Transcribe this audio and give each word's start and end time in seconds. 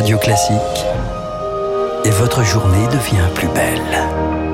Radio 0.00 0.16
Classique 0.16 0.86
et 2.06 2.10
votre 2.10 2.42
journée 2.42 2.86
devient 2.86 3.28
plus 3.34 3.48
belle. 3.48 4.49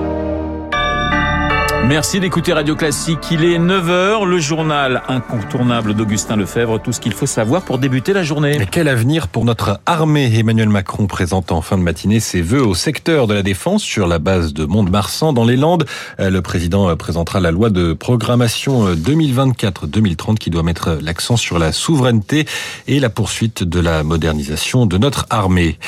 Merci 1.88 2.18
d'écouter 2.18 2.52
Radio 2.52 2.74
Classique. 2.74 3.20
Il 3.30 3.44
est 3.44 3.60
9h, 3.60 4.24
le 4.24 4.38
journal 4.40 5.02
incontournable 5.06 5.94
d'Augustin 5.94 6.34
Lefebvre. 6.34 6.82
Tout 6.82 6.92
ce 6.92 6.98
qu'il 6.98 7.12
faut 7.12 7.26
savoir 7.26 7.62
pour 7.62 7.78
débuter 7.78 8.12
la 8.12 8.24
journée. 8.24 8.66
Quel 8.72 8.88
avenir 8.88 9.28
pour 9.28 9.44
notre 9.44 9.78
armée? 9.86 10.36
Emmanuel 10.36 10.68
Macron 10.68 11.06
présente 11.06 11.52
en 11.52 11.62
fin 11.62 11.78
de 11.78 11.84
matinée 11.84 12.18
ses 12.18 12.42
vœux 12.42 12.66
au 12.66 12.74
secteur 12.74 13.28
de 13.28 13.34
la 13.34 13.44
défense 13.44 13.84
sur 13.84 14.08
la 14.08 14.18
base 14.18 14.52
de 14.52 14.64
Mont-de-Marsan 14.64 15.32
dans 15.32 15.44
les 15.44 15.56
Landes. 15.56 15.86
Euh, 16.18 16.28
le 16.28 16.42
président 16.42 16.88
euh, 16.88 16.96
présentera 16.96 17.38
la 17.38 17.52
loi 17.52 17.70
de 17.70 17.92
programmation 17.92 18.92
2024-2030 18.92 20.30
euh, 20.30 20.34
qui 20.34 20.50
doit 20.50 20.64
mettre 20.64 20.98
l'accent 21.00 21.36
sur 21.36 21.60
la 21.60 21.70
souveraineté 21.70 22.46
et 22.88 22.98
la 22.98 23.10
poursuite 23.10 23.62
de 23.62 23.78
la 23.78 24.02
modernisation 24.02 24.86
de 24.86 24.98
notre 24.98 25.26
armée. 25.30 25.78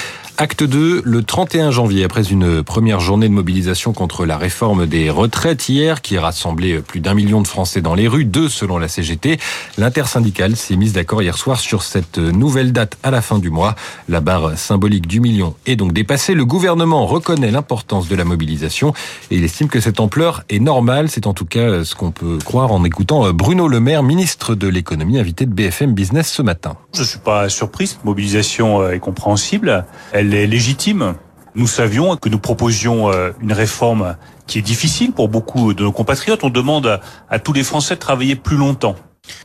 Acte 0.40 0.62
2, 0.62 1.02
le 1.04 1.24
31 1.24 1.72
janvier, 1.72 2.04
après 2.04 2.22
une 2.22 2.62
première 2.62 3.00
journée 3.00 3.28
de 3.28 3.34
mobilisation 3.34 3.92
contre 3.92 4.24
la 4.24 4.38
réforme 4.38 4.86
des 4.86 5.10
retraites 5.10 5.68
hier, 5.68 6.00
qui 6.00 6.16
a 6.16 6.20
rassemblé 6.20 6.78
plus 6.78 7.00
d'un 7.00 7.14
million 7.14 7.42
de 7.42 7.48
Français 7.48 7.80
dans 7.80 7.96
les 7.96 8.06
rues, 8.06 8.24
deux 8.24 8.48
selon 8.48 8.78
la 8.78 8.86
CGT, 8.86 9.40
l'intersyndicale 9.78 10.54
s'est 10.54 10.76
mise 10.76 10.92
d'accord 10.92 11.22
hier 11.22 11.36
soir 11.36 11.58
sur 11.58 11.82
cette 11.82 12.18
nouvelle 12.18 12.72
date 12.72 12.98
à 13.02 13.10
la 13.10 13.20
fin 13.20 13.40
du 13.40 13.50
mois. 13.50 13.74
La 14.08 14.20
barre 14.20 14.56
symbolique 14.56 15.08
du 15.08 15.18
million 15.18 15.56
est 15.66 15.74
donc 15.74 15.92
dépassée. 15.92 16.34
Le 16.34 16.44
gouvernement 16.44 17.04
reconnaît 17.04 17.50
l'importance 17.50 18.06
de 18.06 18.14
la 18.14 18.24
mobilisation 18.24 18.92
et 19.32 19.38
il 19.38 19.42
estime 19.42 19.66
que 19.66 19.80
cette 19.80 19.98
ampleur 19.98 20.44
est 20.50 20.60
normale. 20.60 21.08
C'est 21.10 21.26
en 21.26 21.34
tout 21.34 21.46
cas 21.46 21.82
ce 21.82 21.96
qu'on 21.96 22.12
peut 22.12 22.38
croire 22.44 22.70
en 22.70 22.84
écoutant 22.84 23.32
Bruno 23.32 23.66
Le 23.66 23.80
Maire, 23.80 24.04
ministre 24.04 24.54
de 24.54 24.68
l'économie, 24.68 25.18
invité 25.18 25.46
de 25.46 25.52
BFM 25.52 25.94
Business 25.94 26.30
ce 26.30 26.42
matin. 26.42 26.76
Je 26.94 27.00
ne 27.00 27.06
suis 27.06 27.18
pas 27.18 27.48
surpris, 27.48 27.98
mobilisation 28.04 28.88
est 28.88 29.00
compréhensible. 29.00 29.84
Elle 30.28 30.34
est 30.34 30.46
légitime. 30.46 31.14
Nous 31.54 31.66
savions 31.66 32.16
que 32.16 32.28
nous 32.28 32.38
proposions 32.38 33.10
euh, 33.10 33.30
une 33.40 33.52
réforme 33.52 34.16
qui 34.46 34.58
est 34.58 34.62
difficile 34.62 35.12
pour 35.12 35.28
beaucoup 35.28 35.72
de 35.72 35.82
nos 35.82 35.92
compatriotes. 35.92 36.44
On 36.44 36.50
demande 36.50 37.00
à 37.30 37.38
tous 37.38 37.52
les 37.52 37.62
Français 37.62 37.94
de 37.94 38.00
travailler 38.00 38.36
plus 38.36 38.56
longtemps. 38.56 38.94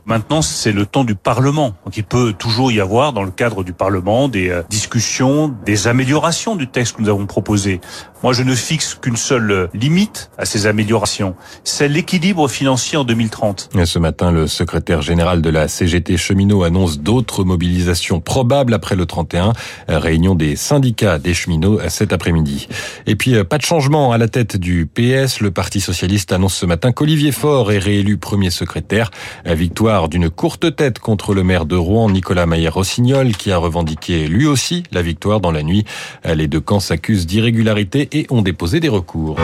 Maintenant, 0.06 0.42
c'est 0.42 0.72
le 0.72 0.86
temps 0.86 1.04
du 1.04 1.14
Parlement. 1.14 1.74
Donc, 1.84 1.96
il 1.96 2.04
peut 2.04 2.32
toujours 2.32 2.70
y 2.72 2.80
avoir, 2.80 3.12
dans 3.12 3.22
le 3.22 3.30
cadre 3.30 3.64
du 3.64 3.72
Parlement, 3.72 4.28
des 4.28 4.50
euh, 4.50 4.62
discussions, 4.68 5.54
des 5.64 5.88
améliorations 5.88 6.56
du 6.56 6.68
texte 6.68 6.96
que 6.96 7.02
nous 7.02 7.08
avons 7.08 7.26
proposé. 7.26 7.80
Moi, 8.22 8.32
je 8.32 8.42
ne 8.42 8.54
fixe 8.54 8.94
qu'une 8.94 9.16
seule 9.16 9.50
euh, 9.50 9.66
limite 9.74 10.30
à 10.38 10.44
ces 10.44 10.66
améliorations. 10.66 11.34
C'est 11.64 11.88
l'équilibre 11.88 12.48
financier 12.48 12.98
en 12.98 13.04
2030. 13.04 13.70
Et 13.78 13.86
ce 13.86 13.98
matin, 13.98 14.30
le 14.30 14.46
secrétaire 14.46 15.02
général 15.02 15.42
de 15.42 15.50
la 15.50 15.68
CGT 15.68 16.16
cheminot 16.16 16.64
annonce 16.64 16.98
d'autres 16.98 17.44
mobilisations 17.44 18.20
probables 18.20 18.74
après 18.74 18.96
le 18.96 19.06
31. 19.06 19.52
Réunion 19.88 20.34
des 20.34 20.56
syndicats 20.56 21.18
des 21.18 21.34
cheminots 21.34 21.80
cet 21.88 22.12
après-midi. 22.12 22.68
Et 23.06 23.16
puis, 23.16 23.34
euh, 23.34 23.44
pas 23.44 23.58
de 23.58 23.62
changement 23.62 24.12
à 24.12 24.18
la 24.18 24.28
tête 24.28 24.56
du 24.56 24.86
PS. 24.86 25.40
Le 25.40 25.50
Parti 25.50 25.80
socialiste 25.80 26.32
annonce 26.32 26.54
ce 26.54 26.66
matin 26.66 26.92
qu'Olivier 26.92 27.32
Faure 27.32 27.72
est 27.72 27.78
réélu 27.78 28.16
premier 28.18 28.50
secrétaire 28.50 29.10
d'une 30.08 30.30
courte 30.30 30.76
tête 30.76 31.00
contre 31.00 31.34
le 31.34 31.42
maire 31.42 31.66
de 31.66 31.74
Rouen, 31.74 32.08
Nicolas 32.08 32.46
Maillère-Rossignol, 32.46 33.32
qui 33.32 33.50
a 33.50 33.58
revendiqué 33.58 34.28
lui 34.28 34.46
aussi 34.46 34.84
la 34.92 35.02
victoire 35.02 35.40
dans 35.40 35.50
la 35.50 35.62
nuit. 35.62 35.84
Les 36.24 36.46
deux 36.46 36.60
camps 36.60 36.80
s'accusent 36.80 37.26
d'irrégularité 37.26 38.08
et 38.12 38.26
ont 38.30 38.42
déposé 38.42 38.78
des 38.78 38.88
recours. 38.88 39.36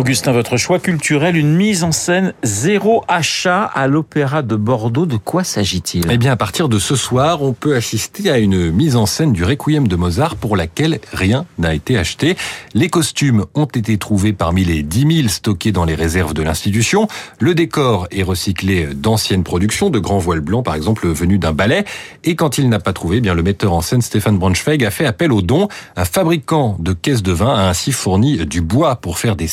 Augustin, 0.00 0.32
votre 0.32 0.56
choix 0.56 0.78
culturel, 0.78 1.36
une 1.36 1.54
mise 1.54 1.84
en 1.84 1.92
scène 1.92 2.32
zéro 2.42 3.04
achat 3.06 3.64
à 3.64 3.86
l'Opéra 3.86 4.40
de 4.40 4.56
Bordeaux. 4.56 5.04
De 5.04 5.18
quoi 5.18 5.44
s'agit-il? 5.44 6.10
Eh 6.10 6.16
bien, 6.16 6.32
à 6.32 6.36
partir 6.36 6.70
de 6.70 6.78
ce 6.78 6.96
soir, 6.96 7.42
on 7.42 7.52
peut 7.52 7.76
assister 7.76 8.30
à 8.30 8.38
une 8.38 8.70
mise 8.70 8.96
en 8.96 9.04
scène 9.04 9.34
du 9.34 9.44
Requiem 9.44 9.86
de 9.86 9.96
Mozart 9.96 10.36
pour 10.36 10.56
laquelle 10.56 11.00
rien 11.12 11.44
n'a 11.58 11.74
été 11.74 11.98
acheté. 11.98 12.34
Les 12.72 12.88
costumes 12.88 13.44
ont 13.54 13.66
été 13.66 13.98
trouvés 13.98 14.32
parmi 14.32 14.64
les 14.64 14.82
10 14.82 15.16
000 15.18 15.28
stockés 15.28 15.70
dans 15.70 15.84
les 15.84 15.94
réserves 15.94 16.32
de 16.32 16.42
l'institution. 16.42 17.06
Le 17.38 17.54
décor 17.54 18.08
est 18.10 18.22
recyclé 18.22 18.86
d'anciennes 18.94 19.44
productions, 19.44 19.90
de 19.90 19.98
grands 19.98 20.16
voiles 20.16 20.40
blancs, 20.40 20.64
par 20.64 20.76
exemple, 20.76 21.08
venus 21.08 21.38
d'un 21.38 21.52
ballet. 21.52 21.84
Et 22.24 22.36
quand 22.36 22.56
il 22.56 22.70
n'a 22.70 22.78
pas 22.78 22.94
trouvé, 22.94 23.18
eh 23.18 23.20
bien, 23.20 23.34
le 23.34 23.42
metteur 23.42 23.74
en 23.74 23.82
scène 23.82 24.00
Stéphane 24.00 24.38
Braunschweig 24.38 24.82
a 24.82 24.90
fait 24.90 25.04
appel 25.04 25.30
aux 25.30 25.42
dons. 25.42 25.68
Un 25.94 26.06
fabricant 26.06 26.78
de 26.78 26.94
caisses 26.94 27.22
de 27.22 27.32
vin 27.32 27.54
a 27.54 27.68
ainsi 27.68 27.92
fourni 27.92 28.46
du 28.46 28.62
bois 28.62 28.96
pour 28.96 29.18
faire 29.18 29.36
des 29.36 29.46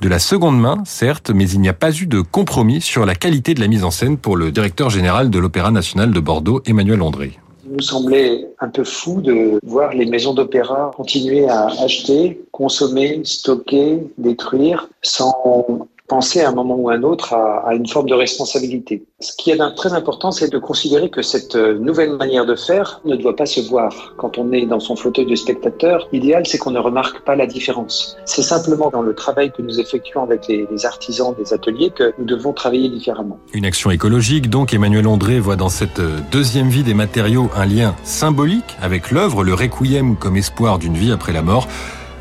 de 0.00 0.08
la 0.08 0.18
seconde 0.18 0.60
main, 0.60 0.82
certes, 0.84 1.30
mais 1.30 1.48
il 1.48 1.60
n'y 1.60 1.68
a 1.68 1.74
pas 1.74 1.92
eu 1.92 2.06
de 2.06 2.20
compromis 2.20 2.80
sur 2.80 3.04
la 3.04 3.14
qualité 3.14 3.54
de 3.54 3.60
la 3.60 3.68
mise 3.68 3.84
en 3.84 3.90
scène 3.90 4.16
pour 4.16 4.36
le 4.36 4.50
directeur 4.50 4.90
général 4.90 5.30
de 5.30 5.38
l'Opéra 5.38 5.70
national 5.70 6.12
de 6.12 6.20
Bordeaux, 6.20 6.62
Emmanuel 6.66 7.02
André. 7.02 7.38
Il 7.66 7.76
nous 7.76 7.82
semblait 7.82 8.48
un 8.58 8.68
peu 8.68 8.84
fou 8.84 9.20
de 9.20 9.60
voir 9.62 9.92
les 9.92 10.06
maisons 10.06 10.34
d'opéra 10.34 10.90
continuer 10.96 11.48
à 11.48 11.66
acheter, 11.82 12.40
consommer, 12.50 13.20
stocker, 13.24 14.00
détruire 14.18 14.88
sans 15.02 15.34
penser 16.10 16.40
à 16.40 16.48
un 16.48 16.52
moment 16.52 16.74
ou 16.74 16.90
à 16.90 16.94
un 16.94 17.04
autre 17.04 17.34
à, 17.34 17.72
une 17.72 17.86
forme 17.86 18.08
de 18.08 18.14
responsabilité. 18.14 19.04
Ce 19.20 19.32
qui 19.38 19.52
est 19.52 19.58
très 19.76 19.92
important, 19.92 20.32
c'est 20.32 20.50
de 20.50 20.58
considérer 20.58 21.08
que 21.08 21.22
cette 21.22 21.54
euh, 21.54 21.78
nouvelle 21.78 22.16
manière 22.16 22.44
de 22.46 22.56
faire 22.56 23.00
ne 23.04 23.14
doit 23.14 23.36
pas 23.36 23.46
se 23.46 23.60
voir. 23.60 24.14
Quand 24.16 24.36
on 24.36 24.50
est 24.52 24.66
dans 24.66 24.80
son 24.80 24.96
fauteuil 24.96 25.26
de 25.26 25.36
spectateur, 25.36 26.08
l'idéal, 26.12 26.46
c'est 26.46 26.58
qu'on 26.58 26.72
ne 26.72 26.80
remarque 26.80 27.20
pas 27.20 27.36
la 27.36 27.46
différence. 27.46 28.16
C'est 28.24 28.42
simplement 28.42 28.90
dans 28.90 29.02
le 29.02 29.14
travail 29.14 29.52
que 29.52 29.62
nous 29.62 29.78
effectuons 29.78 30.24
avec 30.24 30.48
les, 30.48 30.66
les, 30.68 30.84
artisans 30.84 31.32
des 31.38 31.52
ateliers 31.52 31.90
que 31.90 32.12
nous 32.18 32.24
devons 32.24 32.52
travailler 32.52 32.88
différemment. 32.88 33.38
Une 33.52 33.64
action 33.64 33.92
écologique, 33.92 34.50
donc 34.50 34.74
Emmanuel 34.74 35.06
André 35.06 35.38
voit 35.38 35.56
dans 35.56 35.68
cette 35.68 36.00
euh, 36.00 36.18
deuxième 36.32 36.70
vie 36.70 36.82
des 36.82 36.94
matériaux 36.94 37.50
un 37.54 37.66
lien 37.66 37.94
symbolique 38.02 38.76
avec 38.82 39.12
l'œuvre, 39.12 39.44
le 39.44 39.54
requiem 39.54 40.16
comme 40.16 40.36
espoir 40.36 40.80
d'une 40.80 40.94
vie 40.94 41.12
après 41.12 41.32
la 41.32 41.42
mort. 41.42 41.68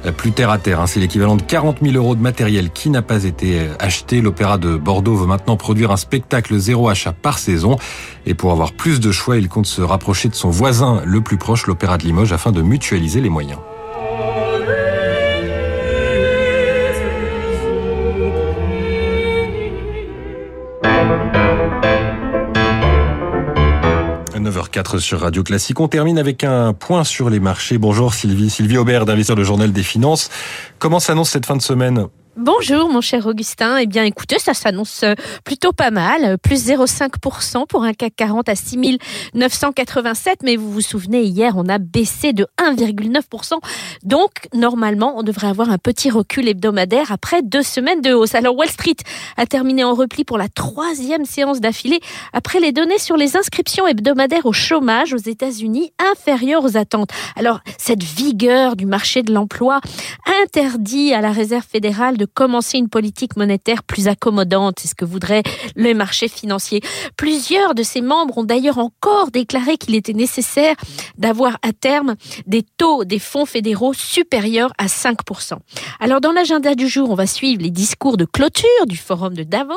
Euh, 0.05 0.11
plus 0.11 0.31
terre 0.31 0.49
à 0.49 0.57
terre. 0.57 0.79
Hein. 0.79 0.87
C'est 0.87 0.99
l'équivalent 0.99 1.35
de 1.35 1.41
40 1.41 1.77
000 1.81 1.95
euros 1.95 2.15
de 2.15 2.21
matériel 2.21 2.69
qui 2.69 2.89
n'a 2.89 3.01
pas 3.01 3.25
été 3.25 3.59
euh, 3.59 3.73
acheté. 3.79 4.21
L'Opéra 4.21 4.57
de 4.57 4.77
Bordeaux 4.77 5.15
veut 5.15 5.27
maintenant 5.27 5.57
produire 5.57 5.91
un 5.91 5.97
spectacle 5.97 6.57
zéro 6.57 6.89
achat 6.89 7.13
par 7.13 7.37
saison. 7.37 7.77
Et 8.25 8.33
pour 8.33 8.51
avoir 8.51 8.71
plus 8.71 8.99
de 8.99 9.11
choix, 9.11 9.37
il 9.37 9.49
compte 9.49 9.65
se 9.65 9.81
rapprocher 9.81 10.29
de 10.29 10.35
son 10.35 10.49
voisin 10.49 11.01
le 11.05 11.21
plus 11.21 11.37
proche, 11.37 11.67
l'Opéra 11.67 11.97
de 11.97 12.03
Limoges, 12.03 12.33
afin 12.33 12.51
de 12.51 12.61
mutualiser 12.61 13.21
les 13.21 13.29
moyens. 13.29 13.59
9h04 24.71 24.99
sur 24.99 25.21
Radio 25.21 25.43
Classique. 25.43 25.79
On 25.79 25.87
termine 25.87 26.17
avec 26.17 26.43
un 26.43 26.73
point 26.73 27.03
sur 27.03 27.29
les 27.29 27.39
marchés. 27.39 27.77
Bonjour 27.77 28.13
Sylvie. 28.13 28.49
Sylvie 28.49 28.77
Aubert 28.77 29.05
d'investisseur 29.05 29.35
de 29.35 29.43
Journal 29.43 29.71
des 29.71 29.83
Finances. 29.83 30.29
Comment 30.79 30.99
s'annonce 30.99 31.29
cette 31.31 31.45
fin 31.45 31.55
de 31.55 31.61
semaine? 31.61 32.07
Bonjour 32.41 32.89
mon 32.89 33.01
cher 33.01 33.25
Augustin. 33.25 33.75
Eh 33.79 33.85
bien 33.85 34.05
écoutez, 34.05 34.39
ça 34.39 34.53
s'annonce 34.53 35.03
euh, 35.03 35.13
plutôt 35.43 35.73
pas 35.73 35.91
mal. 35.91 36.37
Plus 36.37 36.69
0,5% 36.69 37.67
pour 37.67 37.83
un 37.83 37.91
CAC 37.91 38.13
40 38.15 38.47
à 38.47 38.55
6987. 38.55 40.43
Mais 40.43 40.55
vous 40.55 40.71
vous 40.71 40.79
souvenez, 40.79 41.23
hier 41.23 41.55
on 41.57 41.67
a 41.67 41.79
baissé 41.79 42.31
de 42.31 42.47
1,9%. 42.57 43.55
Donc 44.03 44.29
normalement 44.53 45.17
on 45.17 45.23
devrait 45.23 45.47
avoir 45.47 45.69
un 45.69 45.77
petit 45.77 46.09
recul 46.09 46.47
hebdomadaire 46.47 47.11
après 47.11 47.41
deux 47.41 47.61
semaines 47.61 47.99
de 47.99 48.13
hausse. 48.13 48.35
Alors 48.35 48.55
Wall 48.55 48.69
Street 48.69 48.95
a 49.35 49.45
terminé 49.45 49.83
en 49.83 49.93
repli 49.93 50.23
pour 50.23 50.37
la 50.37 50.47
troisième 50.47 51.25
séance 51.25 51.59
d'affilée 51.59 51.99
après 52.31 52.61
les 52.61 52.71
données 52.71 52.99
sur 52.99 53.17
les 53.17 53.35
inscriptions 53.35 53.85
hebdomadaires 53.85 54.45
au 54.45 54.53
chômage 54.53 55.13
aux 55.13 55.17
États-Unis 55.17 55.91
inférieures 56.13 56.63
aux 56.63 56.77
attentes. 56.77 57.09
Alors 57.35 57.59
cette 57.77 58.03
vigueur 58.03 58.77
du 58.77 58.85
marché 58.85 59.23
de 59.23 59.33
l'emploi 59.33 59.81
interdit 60.45 61.13
à 61.13 61.19
la 61.19 61.33
Réserve 61.33 61.65
fédérale 61.69 62.15
de 62.15 62.28
commencer 62.33 62.77
une 62.77 62.89
politique 62.89 63.35
monétaire 63.35 63.83
plus 63.83 64.07
accommodante, 64.07 64.79
c'est 64.79 64.87
ce 64.87 64.95
que 64.95 65.05
voudraient 65.05 65.43
les 65.75 65.93
marchés 65.93 66.27
financiers. 66.27 66.81
Plusieurs 67.17 67.75
de 67.75 67.83
ses 67.83 68.01
membres 68.01 68.37
ont 68.37 68.43
d'ailleurs 68.43 68.77
encore 68.77 69.31
déclaré 69.31 69.77
qu'il 69.77 69.95
était 69.95 70.13
nécessaire 70.13 70.75
d'avoir 71.17 71.57
à 71.61 71.73
terme 71.73 72.15
des 72.47 72.63
taux 72.77 73.03
des 73.03 73.19
fonds 73.19 73.45
fédéraux 73.45 73.93
supérieurs 73.93 74.71
à 74.77 74.85
5%. 74.85 75.53
Alors 75.99 76.21
dans 76.21 76.31
l'agenda 76.31 76.75
du 76.75 76.87
jour, 76.87 77.09
on 77.09 77.15
va 77.15 77.27
suivre 77.27 77.61
les 77.61 77.71
discours 77.71 78.17
de 78.17 78.25
clôture 78.25 78.85
du 78.87 78.97
forum 78.97 79.33
de 79.33 79.43
Davos 79.43 79.75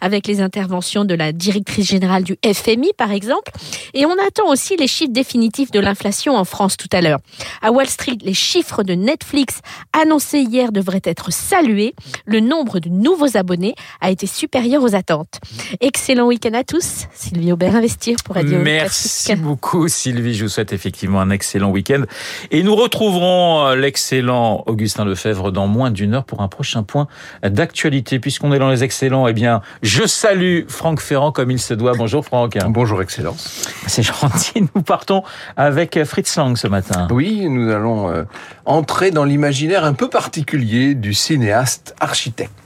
avec 0.00 0.26
les 0.26 0.40
interventions 0.40 1.04
de 1.04 1.14
la 1.14 1.32
directrice 1.32 1.88
générale 1.88 2.24
du 2.24 2.36
FMI 2.44 2.92
par 2.96 3.12
exemple 3.12 3.52
et 3.94 4.06
on 4.06 4.16
attend 4.26 4.48
aussi 4.48 4.76
les 4.76 4.86
chiffres 4.86 5.12
définitifs 5.12 5.70
de 5.70 5.80
l'inflation 5.80 6.36
en 6.36 6.44
France 6.44 6.76
tout 6.76 6.88
à 6.92 7.00
l'heure. 7.00 7.18
À 7.62 7.72
Wall 7.72 7.88
Street, 7.88 8.18
les 8.22 8.34
chiffres 8.34 8.82
de 8.82 8.94
Netflix 8.94 9.60
annoncés 9.92 10.40
hier 10.40 10.72
devraient 10.72 11.02
être 11.04 11.32
salués 11.32 11.85
Le 12.24 12.40
nombre 12.40 12.78
de 12.78 12.88
nouveaux 12.88 13.36
abonnés 13.36 13.74
a 14.00 14.10
été 14.10 14.26
supérieur 14.26 14.82
aux 14.82 14.94
attentes. 14.94 15.40
Excellent 15.80 16.26
week-end 16.26 16.54
à 16.54 16.64
tous. 16.64 17.06
Sylvie 17.14 17.52
Aubert 17.52 17.76
Investir 17.76 18.16
pour 18.24 18.34
Radio 18.34 18.58
Merci 18.58 19.34
beaucoup 19.36 19.88
Sylvie, 19.88 20.34
je 20.34 20.44
vous 20.44 20.48
souhaite 20.48 20.72
effectivement 20.72 21.20
un 21.20 21.30
excellent 21.30 21.70
week-end. 21.70 22.02
Et 22.50 22.62
nous 22.62 22.74
retrouverons 22.74 23.74
l'excellent 23.74 24.62
Augustin 24.66 25.04
Lefebvre 25.04 25.52
dans 25.52 25.66
moins 25.66 25.90
d'une 25.90 26.14
heure 26.14 26.24
pour 26.24 26.40
un 26.40 26.48
prochain 26.48 26.82
point 26.82 27.06
d'actualité. 27.42 28.18
Puisqu'on 28.18 28.52
est 28.52 28.58
dans 28.58 28.70
les 28.70 28.84
excellents, 28.84 29.26
eh 29.28 29.32
bien, 29.32 29.60
je 29.82 30.06
salue 30.06 30.62
Franck 30.68 31.00
Ferrand 31.00 31.32
comme 31.32 31.50
il 31.50 31.60
se 31.60 31.74
doit. 31.74 31.92
Bonjour 31.96 32.24
Franck. 32.24 32.56
Bonjour 32.68 33.02
Excellence. 33.02 33.68
C'est 33.86 34.02
gentil, 34.02 34.66
nous 34.74 34.82
partons 34.82 35.22
avec 35.56 36.02
Fritz 36.04 36.36
Lang 36.36 36.56
ce 36.56 36.68
matin. 36.68 37.08
Oui, 37.10 37.48
nous 37.48 37.70
allons 37.70 38.26
entrer 38.64 39.10
dans 39.10 39.24
l'imaginaire 39.24 39.84
un 39.84 39.92
peu 39.92 40.08
particulier 40.08 40.94
du 40.94 41.14
cinéaste 41.14 41.65
architecte. 41.98 42.64